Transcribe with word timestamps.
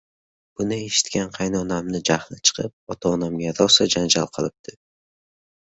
Buni 0.61 0.79
eshitgan 0.85 1.29
qaynonamning 1.35 2.07
jahli 2.11 2.39
chiqib, 2.49 2.75
ota-onamga 2.95 3.55
rosa 3.61 3.89
janjal 3.97 4.31
qilibdi 4.39 4.77